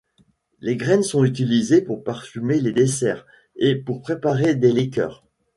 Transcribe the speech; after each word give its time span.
Les 0.61 0.77
graines 0.77 1.03
sont 1.03 1.23
utilisées 1.23 1.83
pour 1.83 2.03
parfumer 2.03 2.59
les 2.59 2.71
desserts 2.71 3.27
et 3.55 3.75
pour 3.75 4.01
préparer 4.01 4.55
des 4.55 4.71
liqueurs. 4.71 5.23